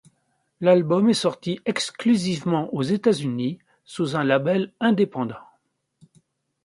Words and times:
L'album 0.61 1.09
est 1.09 1.13
sorti 1.13 1.59
exclusivement 1.65 2.73
aux 2.73 2.81
États-Unis 2.81 3.59
sous 3.85 4.15
un 4.15 4.23
label 4.23 4.73
indépendant. 4.79 5.35